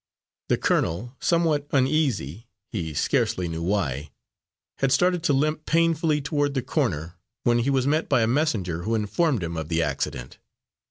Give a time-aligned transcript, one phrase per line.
[0.49, 4.09] The colonel, somewhat uneasy, he scarcely knew why,
[4.79, 8.81] had started to limp painfully toward the corner, when he was met by a messenger
[8.81, 10.39] who informed him of the accident.